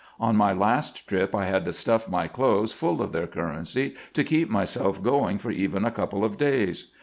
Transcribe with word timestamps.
On 0.19 0.35
my 0.35 0.51
last 0.51 1.07
trip 1.07 1.35
I 1.35 1.45
had 1.45 1.63
to 1.65 1.71
stuff 1.71 2.09
my 2.09 2.27
clothes 2.27 2.73
full 2.73 3.03
of 3.03 3.11
their 3.11 3.27
currency 3.27 3.93
to 4.13 4.23
keep 4.23 4.49
myself 4.49 5.03
going 5.03 5.37
for 5.37 5.51
even 5.51 5.85
a 5.85 5.91
couple 5.91 6.25
of 6.25 6.39
days. 6.39 6.91